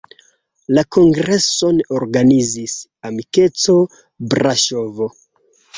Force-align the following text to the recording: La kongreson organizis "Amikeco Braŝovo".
La 0.77 0.83
kongreson 0.95 1.83
organizis 1.99 2.75
"Amikeco 3.11 3.79
Braŝovo". 4.35 5.15